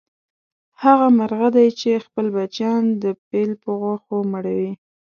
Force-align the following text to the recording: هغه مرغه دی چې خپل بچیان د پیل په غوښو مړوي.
هغه 0.83 1.07
مرغه 1.17 1.49
دی 1.55 1.67
چې 1.79 2.03
خپل 2.05 2.25
بچیان 2.35 2.83
د 3.03 3.03
پیل 3.27 3.51
په 3.63 3.69
غوښو 3.81 4.17
مړوي. 4.31 4.71